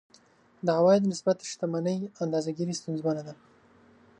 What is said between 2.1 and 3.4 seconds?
اندازه ګیري ستونزمنه ده.